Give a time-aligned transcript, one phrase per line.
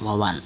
[0.00, 0.42] 我问